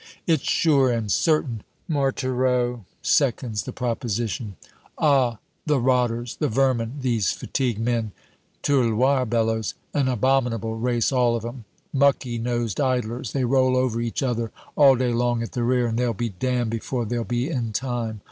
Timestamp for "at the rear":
15.43-15.85